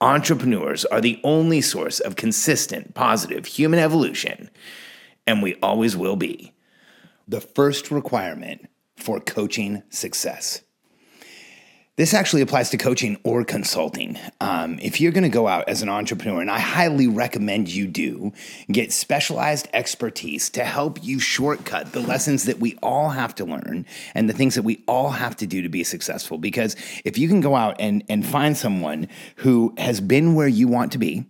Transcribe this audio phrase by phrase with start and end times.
[0.00, 4.50] entrepreneurs are the only source of consistent, positive human evolution,
[5.26, 6.52] and we always will be.
[7.28, 10.62] The first requirement for coaching success.
[11.96, 14.18] This actually applies to coaching or consulting.
[14.42, 17.86] Um, if you're going to go out as an entrepreneur, and I highly recommend you
[17.86, 18.34] do,
[18.70, 23.86] get specialized expertise to help you shortcut the lessons that we all have to learn
[24.14, 26.36] and the things that we all have to do to be successful.
[26.36, 30.68] Because if you can go out and, and find someone who has been where you
[30.68, 31.24] want to be,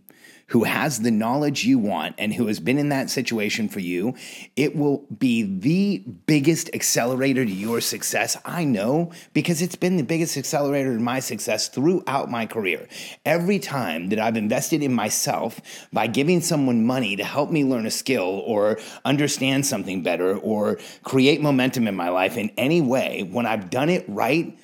[0.48, 4.14] who has the knowledge you want and who has been in that situation for you,
[4.54, 8.36] it will be the biggest accelerator to your success.
[8.44, 12.86] I know because it's been the biggest accelerator to my success throughout my career.
[13.24, 15.60] Every time that I've invested in myself
[15.92, 20.78] by giving someone money to help me learn a skill or understand something better or
[21.02, 24.56] create momentum in my life in any way, when I've done it right,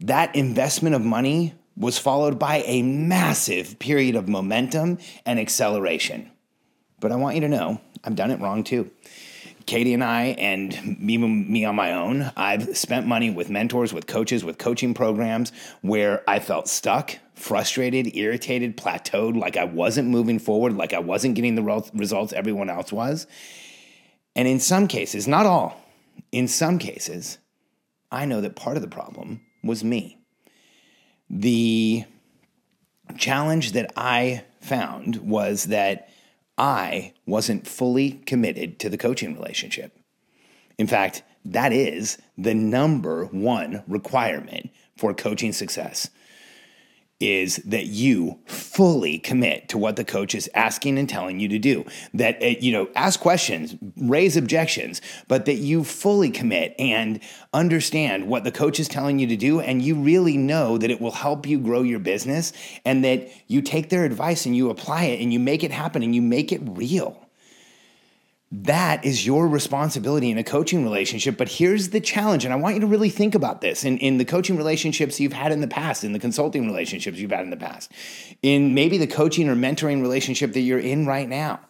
[0.00, 6.30] that investment of money was followed by a massive period of momentum and acceleration.
[7.00, 8.90] But I want you to know, I've done it wrong too.
[9.66, 14.06] Katie and I, and even me on my own, I've spent money with mentors, with
[14.06, 20.38] coaches, with coaching programs where I felt stuck, frustrated, irritated, plateaued, like I wasn't moving
[20.38, 23.26] forward, like I wasn't getting the results everyone else was.
[24.36, 25.80] And in some cases, not all,
[26.30, 27.38] in some cases,
[28.10, 30.23] I know that part of the problem was me.
[31.28, 32.04] The
[33.16, 36.08] challenge that I found was that
[36.56, 39.98] I wasn't fully committed to the coaching relationship.
[40.78, 46.10] In fact, that is the number one requirement for coaching success
[47.24, 51.58] is that you fully commit to what the coach is asking and telling you to
[51.58, 51.84] do.
[52.12, 57.20] That, uh, you know, ask questions, raise objections, but that you fully commit and
[57.54, 59.60] understand what the coach is telling you to do.
[59.60, 62.52] And you really know that it will help you grow your business
[62.84, 66.02] and that you take their advice and you apply it and you make it happen
[66.02, 67.23] and you make it real
[68.62, 71.36] that is your responsibility in a coaching relationship.
[71.36, 74.18] But here's the challenge, and I want you to really think about this in, in
[74.18, 77.50] the coaching relationships you've had in the past, in the consulting relationships you've had in
[77.50, 77.90] the past,
[78.42, 81.60] in maybe the coaching or mentoring relationship that you're in right now.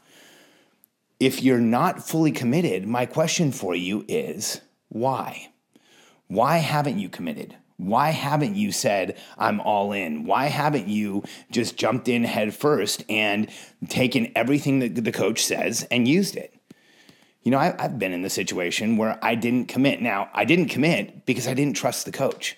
[1.18, 5.48] If you're not fully committed, my question for you is why?
[6.26, 7.56] Why haven't you committed?
[7.76, 10.24] Why haven't you said, I'm all in?
[10.26, 13.48] Why haven't you just jumped in head first and
[13.88, 16.54] taken everything that the coach says and used it?
[17.44, 20.00] You know, I, have been in the situation where I didn't commit.
[20.00, 22.56] Now, I didn't commit because I didn't trust the coach.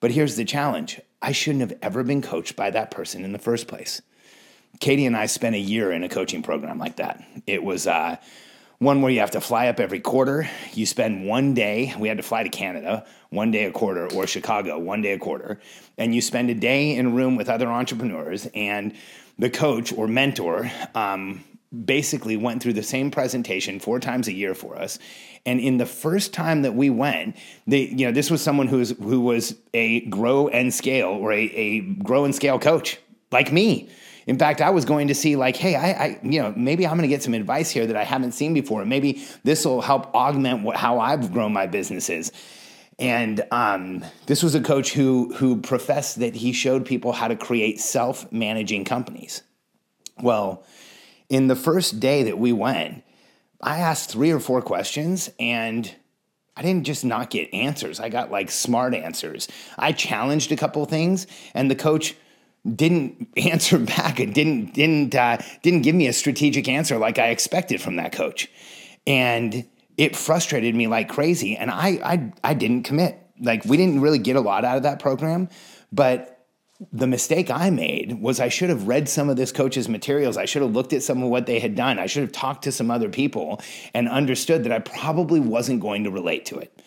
[0.00, 3.38] But here's the challenge I shouldn't have ever been coached by that person in the
[3.38, 4.00] first place.
[4.80, 7.24] Katie and I spent a year in a coaching program like that.
[7.46, 8.16] It was uh,
[8.78, 10.48] one where you have to fly up every quarter.
[10.72, 14.26] You spend one day, we had to fly to Canada, one day a quarter, or
[14.26, 15.58] Chicago, one day a quarter.
[15.96, 18.94] And you spend a day in a room with other entrepreneurs, and
[19.38, 21.42] the coach or mentor um,
[21.84, 24.98] basically went through the same presentation four times a year for us.
[25.44, 27.36] And in the first time that we went,
[27.66, 31.32] they, you know, this was someone who was who was a grow and scale or
[31.32, 32.98] a, a grow and scale coach,
[33.30, 33.88] like me.
[34.26, 36.98] In fact, I was going to see like, hey, I, I you know, maybe I'm
[36.98, 38.84] going to get some advice here that I haven't seen before.
[38.84, 42.30] Maybe this will help augment what, how I've grown my businesses.
[42.98, 47.36] And um, this was a coach who who professed that he showed people how to
[47.36, 49.42] create self managing companies.
[50.20, 50.64] Well,
[51.28, 53.02] in the first day that we went,
[53.60, 55.94] I asked three or four questions and
[56.56, 58.00] I didn't just not get answers.
[58.00, 59.48] I got like smart answers.
[59.78, 62.14] I challenged a couple things and the coach
[62.74, 67.28] didn't answer back and didn't didn't uh, didn't give me a strategic answer like I
[67.28, 68.48] expected from that coach.
[69.06, 69.66] And
[69.96, 73.18] it frustrated me like crazy and I I I didn't commit.
[73.40, 75.48] Like we didn't really get a lot out of that program,
[75.92, 76.37] but
[76.92, 80.36] the mistake I made was I should have read some of this coach's materials.
[80.36, 81.98] I should have looked at some of what they had done.
[81.98, 83.60] I should have talked to some other people
[83.94, 86.80] and understood that I probably wasn't going to relate to it.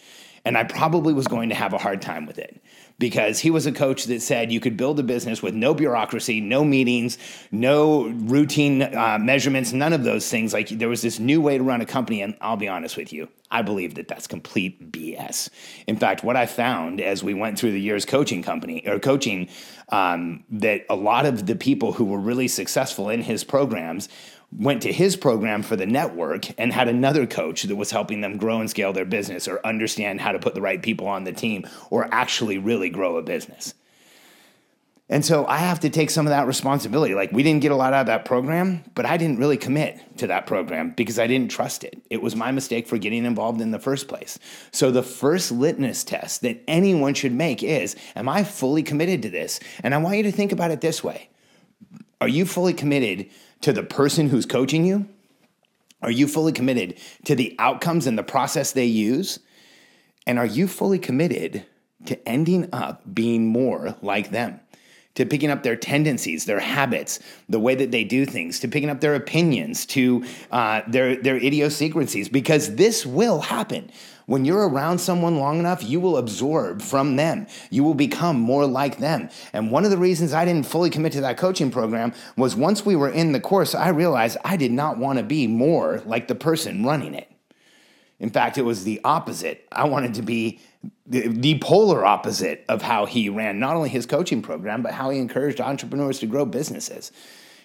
[0.43, 2.61] And I probably was going to have a hard time with it
[3.01, 6.39] because he was a coach that said you could build a business with no bureaucracy,
[6.39, 7.17] no meetings,
[7.51, 10.53] no routine uh, measurements, none of those things.
[10.53, 12.21] Like there was this new way to run a company.
[12.21, 15.49] And I'll be honest with you, I believe that that's complete BS.
[15.87, 19.49] In fact, what I found as we went through the years coaching company or coaching,
[19.89, 24.09] um, that a lot of the people who were really successful in his programs
[24.57, 28.37] went to his program for the network and had another coach that was helping them
[28.37, 31.31] grow and scale their business or understand how to put the right people on the
[31.31, 33.73] team or actually really grow a business.
[35.11, 37.13] And so I have to take some of that responsibility.
[37.15, 39.99] Like, we didn't get a lot out of that program, but I didn't really commit
[40.19, 42.01] to that program because I didn't trust it.
[42.09, 44.39] It was my mistake for getting involved in the first place.
[44.71, 49.29] So, the first litmus test that anyone should make is Am I fully committed to
[49.29, 49.59] this?
[49.83, 51.27] And I want you to think about it this way
[52.21, 53.29] Are you fully committed
[53.61, 55.07] to the person who's coaching you?
[56.01, 59.39] Are you fully committed to the outcomes and the process they use?
[60.25, 61.65] And are you fully committed
[62.05, 64.59] to ending up being more like them?
[65.15, 67.19] To picking up their tendencies, their habits,
[67.49, 71.35] the way that they do things, to picking up their opinions, to uh, their their
[71.35, 73.91] idiosyncrasies, because this will happen.
[74.31, 77.47] When you're around someone long enough, you will absorb from them.
[77.69, 79.29] You will become more like them.
[79.51, 82.85] And one of the reasons I didn't fully commit to that coaching program was once
[82.85, 86.29] we were in the course, I realized I did not want to be more like
[86.29, 87.29] the person running it.
[88.21, 89.67] In fact, it was the opposite.
[89.69, 90.61] I wanted to be
[91.05, 95.19] the, polar opposite of how he ran not only his coaching program, but how he
[95.19, 97.11] encouraged entrepreneurs to grow businesses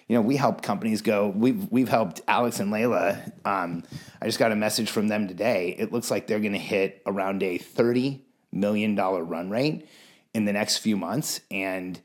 [0.07, 1.27] you know, we help companies go.
[1.27, 3.31] We've we've helped Alex and Layla.
[3.45, 3.83] Um,
[4.21, 5.75] I just got a message from them today.
[5.77, 9.87] It looks like they're going to hit around a thirty million dollar run rate
[10.33, 11.99] in the next few months, and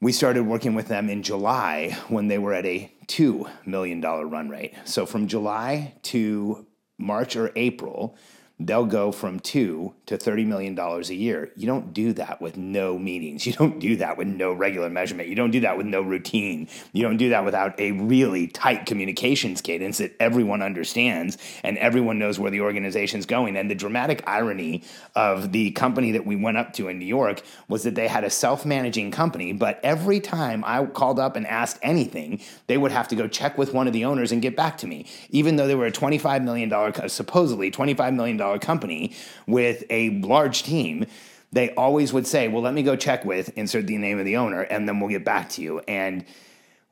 [0.00, 4.26] we started working with them in July when they were at a two million dollar
[4.26, 4.74] run rate.
[4.84, 6.66] So from July to
[6.98, 8.16] March or April,
[8.60, 11.50] they'll go from two to $30 million a year.
[11.56, 13.46] You don't do that with no meetings.
[13.46, 15.28] You don't do that with no regular measurement.
[15.28, 16.68] You don't do that with no routine.
[16.92, 22.18] You don't do that without a really tight communications cadence that everyone understands and everyone
[22.18, 23.56] knows where the organization's going.
[23.56, 24.82] And the dramatic irony
[25.16, 28.24] of the company that we went up to in New York was that they had
[28.24, 32.92] a self managing company, but every time I called up and asked anything, they would
[32.92, 35.56] have to go check with one of the owners and get back to me, even
[35.56, 39.14] though they were a $25 million, supposedly $25 million company
[39.46, 41.06] with a large team,
[41.52, 44.36] they always would say, Well, let me go check with, insert the name of the
[44.36, 45.80] owner, and then we'll get back to you.
[45.80, 46.24] And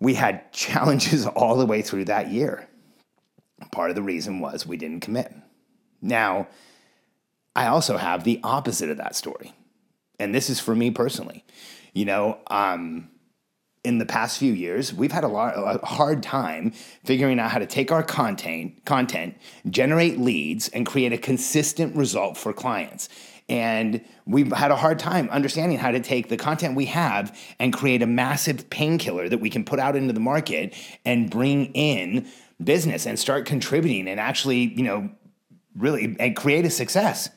[0.00, 2.68] we had challenges all the way through that year.
[3.72, 5.32] Part of the reason was we didn't commit.
[6.00, 6.48] Now,
[7.56, 9.52] I also have the opposite of that story.
[10.20, 11.44] And this is for me personally.
[11.92, 13.08] You know, um,
[13.84, 16.72] in the past few years, we've had a, lot, a hard time
[17.04, 19.36] figuring out how to take our content, content,
[19.70, 23.08] generate leads, and create a consistent result for clients.
[23.48, 27.72] And we've had a hard time understanding how to take the content we have and
[27.72, 30.74] create a massive painkiller that we can put out into the market
[31.06, 32.28] and bring in
[32.62, 35.08] business and start contributing and actually, you know,
[35.76, 37.30] really and create a success.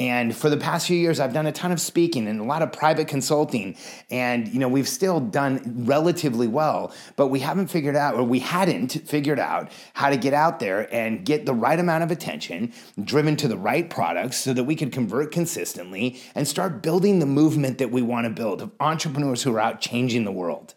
[0.00, 2.62] And for the past few years, I've done a ton of speaking and a lot
[2.62, 3.76] of private consulting.
[4.10, 8.38] And, you know, we've still done relatively well, but we haven't figured out, or we
[8.38, 12.72] hadn't figured out how to get out there and get the right amount of attention
[13.04, 17.26] driven to the right products so that we could convert consistently and start building the
[17.26, 20.72] movement that we want to build of entrepreneurs who are out changing the world.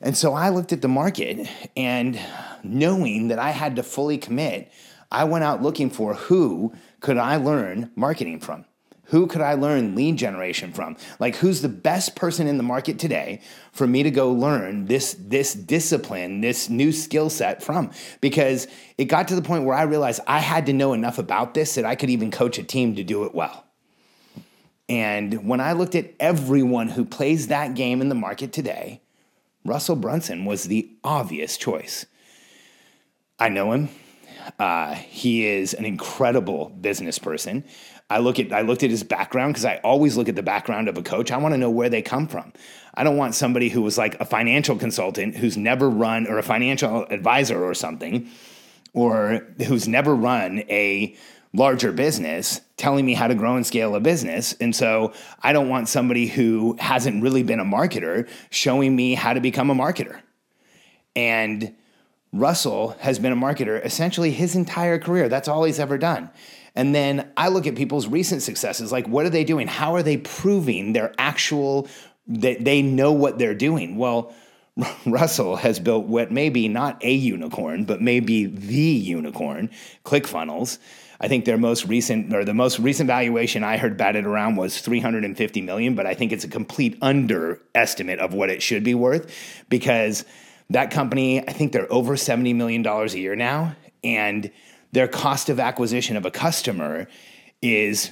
[0.00, 2.20] And so I looked at the market and
[2.62, 4.70] knowing that I had to fully commit,
[5.10, 8.64] I went out looking for who could I learn marketing from?
[9.06, 10.96] Who could I learn lead generation from?
[11.18, 13.42] Like who's the best person in the market today
[13.72, 17.90] for me to go learn this this discipline, this new skill set from?
[18.22, 21.52] Because it got to the point where I realized I had to know enough about
[21.52, 23.66] this that I could even coach a team to do it well.
[24.88, 29.02] And when I looked at everyone who plays that game in the market today,
[29.64, 32.06] Russell Brunson was the obvious choice.
[33.38, 33.88] I know him.
[34.58, 37.64] Uh, he is an incredible business person.
[38.10, 40.88] I look at I looked at his background because I always look at the background
[40.88, 41.30] of a coach.
[41.30, 42.52] I want to know where they come from.
[42.94, 46.42] I don't want somebody who was like a financial consultant who's never run or a
[46.42, 48.28] financial advisor or something,
[48.92, 51.16] or who's never run a
[51.54, 54.54] larger business telling me how to grow and scale a business.
[54.60, 59.32] And so I don't want somebody who hasn't really been a marketer showing me how
[59.32, 60.20] to become a marketer.
[61.14, 61.74] And
[62.32, 65.28] Russell has been a marketer essentially his entire career.
[65.28, 66.30] That's all he's ever done.
[66.74, 69.66] And then I look at people's recent successes like, what are they doing?
[69.66, 71.88] How are they proving their actual
[72.26, 73.96] They, they know what they're doing.
[73.96, 74.34] Well,
[75.06, 79.70] Russell has built what may be not a unicorn, but maybe the unicorn,
[80.04, 80.78] ClickFunnels.
[81.20, 84.80] I think their most recent or the most recent valuation I heard batted around was
[84.80, 89.30] 350 million, but I think it's a complete underestimate of what it should be worth
[89.68, 90.24] because
[90.72, 94.50] that company, I think they're over 70 million dollars a year now and
[94.92, 97.08] their cost of acquisition of a customer
[97.60, 98.10] is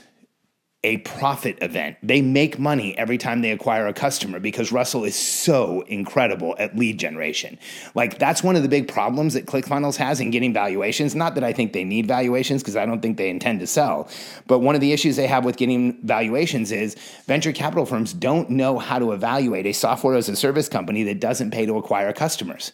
[0.83, 1.99] a profit event.
[2.03, 6.75] They make money every time they acquire a customer because Russell is so incredible at
[6.75, 7.59] lead generation.
[7.95, 11.15] Like that's one of the big problems that ClickFunnels has in getting valuations.
[11.15, 14.09] Not that I think they need valuations because I don't think they intend to sell,
[14.47, 16.97] but one of the issues they have with getting valuations is
[17.27, 21.21] venture capital firms don't know how to evaluate a software as a service company that
[21.21, 22.73] doesn't pay to acquire customers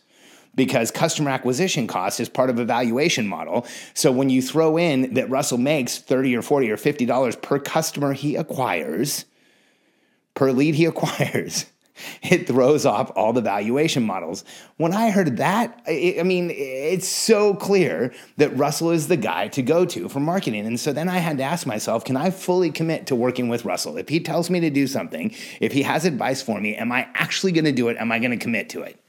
[0.57, 3.67] because customer acquisition cost is part of a valuation model.
[3.95, 7.59] So when you throw in that Russell makes 30 or 40 or 50 dollars per
[7.59, 9.27] customer he acquires,
[10.35, 11.67] per lead he acquires,
[12.23, 14.45] it throws off all the valuation models.
[14.77, 19.63] When I heard that, I mean, it's so clear that Russell is the guy to
[19.63, 20.67] go to for marketing.
[20.67, 23.65] And so then I had to ask myself, can I fully commit to working with
[23.65, 23.97] Russell?
[23.97, 27.09] If he tells me to do something, if he has advice for me, am I
[27.15, 27.97] actually going to do it?
[27.97, 29.01] Am I going to commit to it?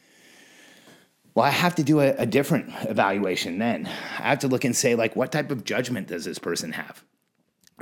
[1.37, 3.85] Well, I have to do a, a different evaluation then.
[3.85, 7.03] I have to look and say, like, what type of judgment does this person have?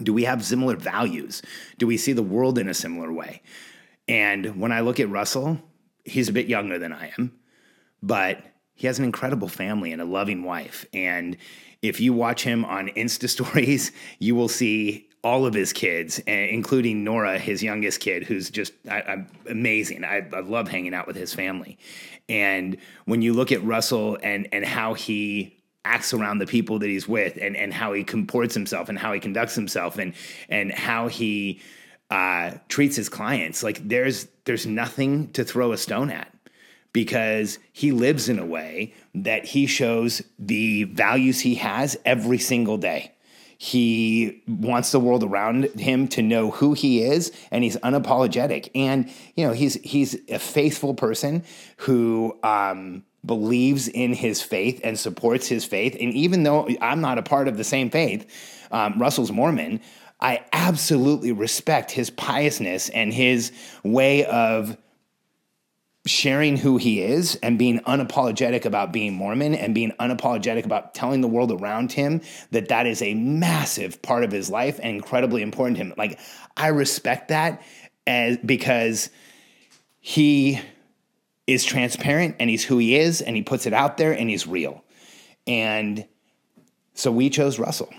[0.03, 1.41] Do we have similar values?
[1.77, 3.41] Do we see the world in a similar way?
[4.09, 5.62] And when I look at Russell,
[6.03, 7.31] he's a bit younger than I am,
[8.03, 8.43] but
[8.74, 10.85] he has an incredible family and a loving wife.
[10.93, 11.38] And
[11.81, 17.03] if you watch him on Insta stories, you will see all of his kids, including
[17.03, 20.03] Nora, his youngest kid, who's just I, amazing.
[20.03, 21.79] I, I love hanging out with his family.
[22.29, 26.88] And when you look at Russell and and how he acts around the people that
[26.88, 30.13] he's with and, and how he comports himself and how he conducts himself and
[30.48, 31.60] and how he
[32.12, 36.32] uh, treats his clients like there's there's nothing to throw a stone at
[36.94, 42.77] because he lives in a way that he shows the values he has every single
[42.77, 43.12] day
[43.65, 48.69] he wants the world around him to know who he is and he's unapologetic.
[48.75, 51.43] And you know he's he's a faithful person
[51.77, 55.98] who um, believes in his faith and supports his faith.
[56.00, 58.27] And even though i'm not a part of the same faith
[58.72, 59.81] um, russell's mormon
[60.22, 63.51] i absolutely respect his piousness and his
[63.84, 64.77] way of
[66.05, 71.21] sharing who he is and being unapologetic about being Mormon and being unapologetic about telling
[71.21, 72.21] the world around him
[72.51, 75.93] that that is a massive part of his life and incredibly important to him.
[75.97, 76.19] Like
[76.55, 77.62] I respect that
[78.05, 79.09] as because
[80.00, 80.62] he
[81.47, 84.45] is transparent and he's who he is and he puts it out there and he's
[84.45, 84.83] real.
[85.47, 86.07] And
[86.93, 87.91] so we chose Russell.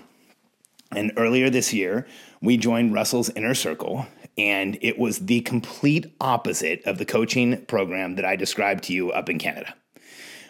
[0.91, 2.07] And earlier this year,
[2.41, 4.07] we joined Russell's inner circle
[4.37, 9.11] and it was the complete opposite of the coaching program that I described to you
[9.11, 9.73] up in Canada.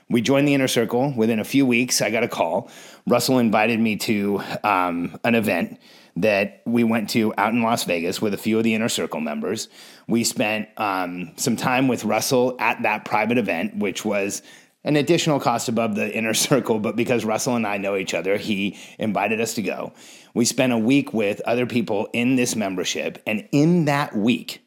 [0.09, 1.13] We joined the inner circle.
[1.15, 2.69] Within a few weeks, I got a call.
[3.05, 5.79] Russell invited me to um, an event
[6.15, 9.19] that we went to out in Las Vegas with a few of the inner circle
[9.19, 9.67] members.
[10.07, 14.41] We spent um, some time with Russell at that private event, which was
[14.83, 18.37] an additional cost above the inner circle, but because Russell and I know each other,
[18.37, 19.93] he invited us to go.
[20.33, 24.61] We spent a week with other people in this membership, and in that week,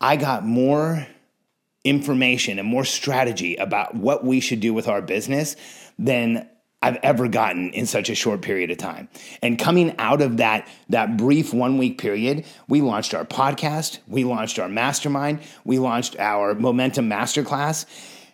[0.00, 1.06] I got more
[1.84, 5.56] information and more strategy about what we should do with our business
[5.98, 6.48] than
[6.80, 9.08] I've ever gotten in such a short period of time.
[9.40, 14.24] And coming out of that that brief one week period, we launched our podcast, we
[14.24, 17.86] launched our mastermind, we launched our momentum masterclass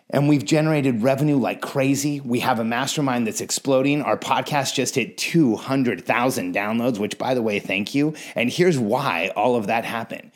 [0.09, 2.19] and we've generated revenue like crazy.
[2.19, 4.01] We have a mastermind that's exploding.
[4.01, 8.15] Our podcast just hit 200,000 downloads, which, by the way, thank you.
[8.35, 10.31] And here's why all of that happened.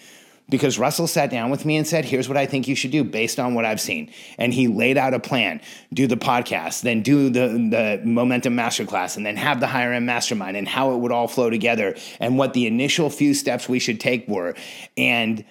[0.50, 3.04] Because Russell sat down with me and said, Here's what I think you should do
[3.04, 4.12] based on what I've seen.
[4.38, 5.62] And he laid out a plan
[5.94, 10.06] do the podcast, then do the, the Momentum Masterclass, and then have the higher end
[10.06, 13.80] mastermind and how it would all flow together and what the initial few steps we
[13.80, 14.54] should take were.
[14.98, 15.44] And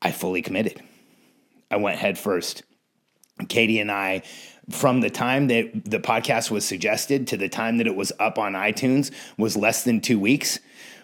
[0.00, 0.82] I fully committed.
[1.70, 2.62] I went head first.
[3.48, 4.22] Katie and I,
[4.70, 8.38] from the time that the podcast was suggested to the time that it was up
[8.38, 10.58] on iTunes, was less than two weeks.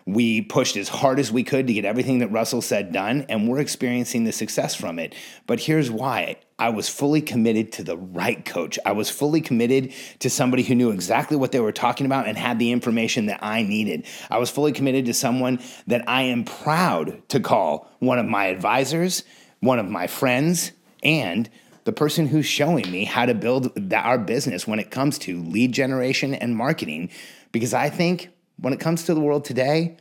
[0.07, 3.49] We pushed as hard as we could to get everything that Russell said done, and
[3.49, 5.15] we're experiencing the success from it.
[5.47, 8.79] But here's why I was fully committed to the right coach.
[8.85, 12.37] I was fully committed to somebody who knew exactly what they were talking about and
[12.37, 14.07] had the information that I needed.
[14.31, 18.47] I was fully committed to someone that I am proud to call one of my
[18.47, 19.23] advisors,
[19.61, 20.73] one of my friends,
[21.03, 21.49] and
[21.85, 25.43] the person who's showing me how to build the, our business when it comes to
[25.43, 27.11] lead generation and marketing.
[27.53, 29.97] Because I think when it comes to the world today,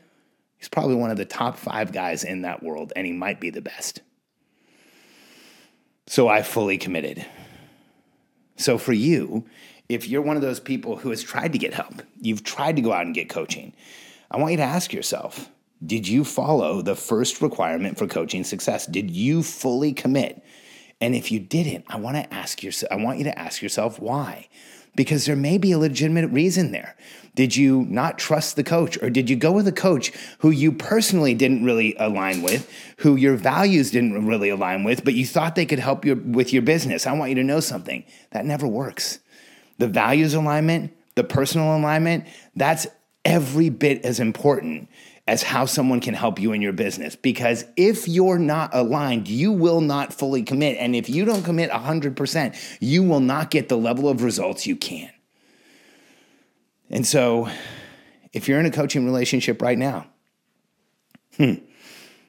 [0.58, 3.50] he's probably one of the top five guys in that world, and he might be
[3.50, 4.02] the best.
[6.08, 7.26] So I fully committed.
[8.58, 9.46] So for you,
[9.88, 12.82] if you're one of those people who has tried to get help, you've tried to
[12.82, 13.74] go out and get coaching,
[14.30, 15.50] I want you to ask yourself
[15.86, 18.86] did you follow the first requirement for coaching success?
[18.86, 20.44] Did you fully commit?
[21.02, 24.00] And if you didn't, I want to ask yourself, I want you to ask yourself
[24.00, 24.50] why.
[24.96, 26.96] Because there may be a legitimate reason there.
[27.36, 29.02] Did you not trust the coach?
[29.02, 33.16] Or did you go with a coach who you personally didn't really align with, who
[33.16, 36.64] your values didn't really align with, but you thought they could help you with your
[36.64, 37.08] business?
[37.08, 39.20] I want you to know something that never works.
[39.78, 42.26] The values alignment, the personal alignment,
[42.56, 42.88] that's
[43.24, 44.90] every bit as important
[45.30, 47.16] as how someone can help you in your business.
[47.16, 50.78] Because if you're not aligned, you will not fully commit.
[50.80, 54.76] And if you don't commit 100%, you will not get the level of results you
[54.76, 55.12] can.
[56.90, 57.48] And so,
[58.34, 60.08] if you're in a coaching relationship right now,
[61.38, 61.54] hmm,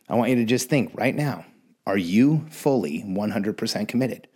[0.07, 1.47] I want you to just think right now
[1.87, 4.29] are you fully 100% committed?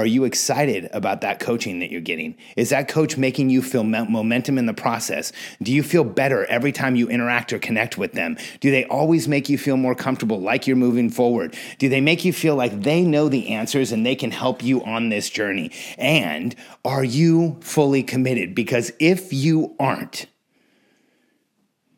[0.00, 2.34] Are you excited about that coaching that you're getting?
[2.56, 5.30] Is that coach making you feel momentum in the process?
[5.60, 8.38] Do you feel better every time you interact or connect with them?
[8.60, 11.54] Do they always make you feel more comfortable, like you're moving forward?
[11.78, 14.82] Do they make you feel like they know the answers and they can help you
[14.84, 15.70] on this journey?
[15.98, 18.54] And are you fully committed?
[18.54, 20.24] Because if you aren't,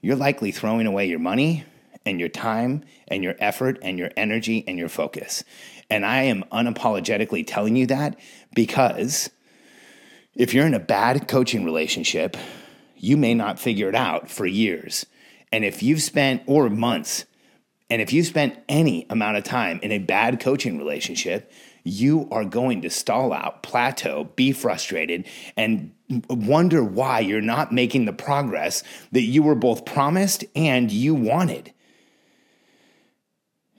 [0.01, 1.67] you're likely throwing away your money
[2.05, 5.45] and your time and your effort and your energy and your focus.
[5.93, 8.19] And I am unapologetically telling you that
[8.55, 9.29] because
[10.35, 12.35] if you're in a bad coaching relationship,
[12.97, 15.05] you may not figure it out for years.
[15.53, 17.27] And if you've spent, or months,
[17.91, 21.53] and if you spent any amount of time in a bad coaching relationship,
[21.85, 25.27] you are going to stall out, plateau, be frustrated,
[25.59, 25.93] and
[26.31, 31.71] wonder why you're not making the progress that you were both promised and you wanted.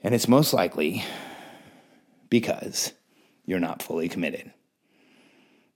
[0.04, 1.02] And it's most likely
[2.34, 2.92] because
[3.46, 4.52] you're not fully committed.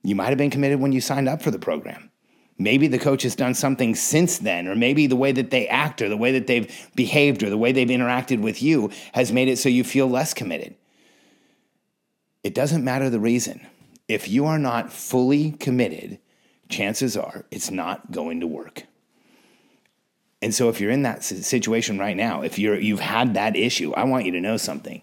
[0.03, 2.11] You might have been committed when you signed up for the program.
[2.59, 6.03] Maybe the coach has done something since then, or maybe the way that they act,
[6.03, 9.47] or the way that they've behaved, or the way they've interacted with you has made
[9.47, 10.75] it so you feel less committed.
[12.43, 13.65] It doesn't matter the reason.
[14.09, 16.19] If you are not fully committed,
[16.69, 18.83] chances are it's not going to work.
[20.43, 23.93] And so if you're in that situation right now, if you're you've had that issue,
[23.93, 25.03] I want you to know something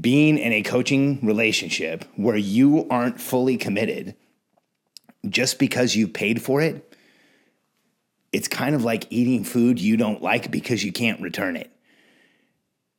[0.00, 4.16] being in a coaching relationship where you aren't fully committed
[5.28, 6.96] just because you paid for it,
[8.32, 11.70] it's kind of like eating food you don't like because you can't return it.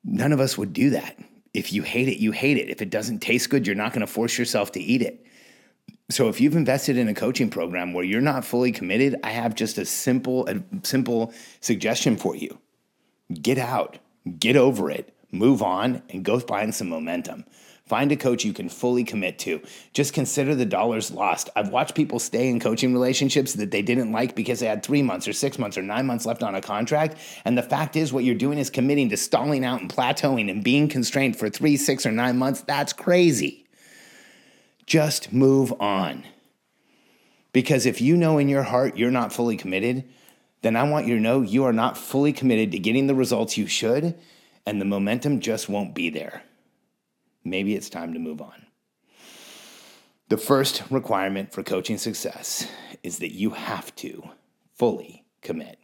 [0.03, 1.17] None of us would do that.
[1.53, 2.69] If you hate it, you hate it.
[2.69, 5.25] If it doesn't taste good, you're not going to force yourself to eat it.
[6.09, 9.55] So if you've invested in a coaching program where you're not fully committed, I have
[9.55, 12.57] just a simple a simple suggestion for you.
[13.33, 13.97] Get out.
[14.39, 17.45] Get over it move on, and go find some momentum.
[17.87, 19.61] Find a coach you can fully commit to.
[19.93, 21.49] Just consider the dollars lost.
[21.55, 25.01] I've watched people stay in coaching relationships that they didn't like because they had three
[25.01, 27.17] months or six months or nine months left on a contract.
[27.45, 30.65] And the fact is, what you're doing is committing to stalling out and plateauing and
[30.65, 32.59] being constrained for three, six, or nine months.
[32.59, 33.65] That's crazy.
[34.85, 36.25] Just move on.
[37.53, 40.03] Because if you know in your heart you're not fully committed,
[40.61, 43.57] then I want you to know you are not fully committed to getting the results
[43.57, 44.13] you should
[44.67, 46.43] and the momentum just won't be there.
[47.45, 48.65] Maybe it's time to move on.
[50.27, 52.67] The first requirement for coaching success
[53.01, 54.29] is that you have to
[54.75, 55.79] fully commit.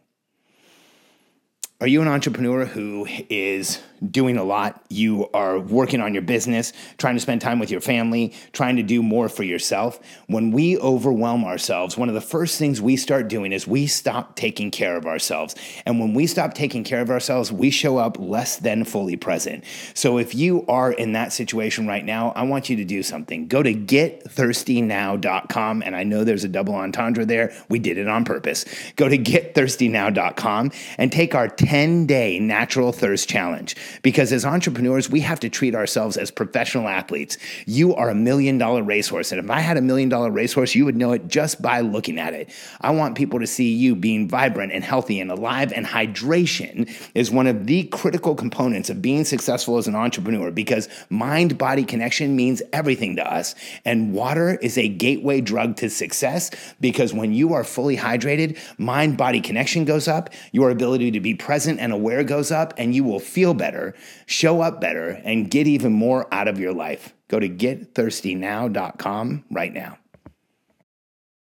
[1.80, 4.80] Are you an entrepreneur who is doing a lot?
[4.90, 8.84] You are working on your business, trying to spend time with your family, trying to
[8.84, 9.98] do more for yourself.
[10.28, 14.36] When we overwhelm ourselves, one of the first things we start doing is we stop
[14.36, 15.56] taking care of ourselves.
[15.84, 19.64] And when we stop taking care of ourselves, we show up less than fully present.
[19.94, 23.48] So if you are in that situation right now, I want you to do something.
[23.48, 25.82] Go to getthirstynow.com.
[25.82, 27.52] And I know there's a double entendre there.
[27.68, 28.64] We did it on purpose.
[28.94, 33.74] Go to getthirstynow.com and take our 10 day natural thirst challenge.
[34.02, 37.38] Because as entrepreneurs, we have to treat ourselves as professional athletes.
[37.64, 39.32] You are a million dollar racehorse.
[39.32, 42.18] And if I had a million dollar racehorse, you would know it just by looking
[42.18, 42.50] at it.
[42.82, 45.72] I want people to see you being vibrant and healthy and alive.
[45.72, 50.86] And hydration is one of the critical components of being successful as an entrepreneur because
[51.08, 53.54] mind body connection means everything to us.
[53.86, 59.16] And water is a gateway drug to success because when you are fully hydrated, mind
[59.16, 62.96] body connection goes up, your ability to be present present and aware goes up, and
[62.96, 63.94] you will feel better,
[64.26, 67.14] show up better, and get even more out of your life.
[67.28, 69.96] Go to getthirstynow.com right now.